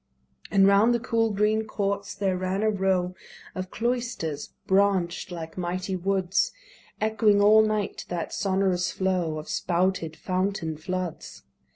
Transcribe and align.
And 0.49 0.65
round 0.65 0.95
the 0.95 0.99
cool 0.99 1.29
green 1.29 1.65
courts 1.67 2.15
there 2.15 2.35
ran 2.35 2.63
a 2.63 2.71
row 2.71 3.13
Of 3.53 3.69
cloisters, 3.69 4.49
branch'd 4.65 5.29
like 5.31 5.59
mighty 5.59 5.95
woods, 5.95 6.51
Echoing 6.99 7.39
all 7.39 7.61
night 7.61 7.99
to 7.99 8.09
that 8.09 8.33
sonorous 8.33 8.89
flow 8.91 9.37
Of 9.37 9.47
spouted 9.47 10.15
fountain 10.17 10.75
floods. 10.75 11.43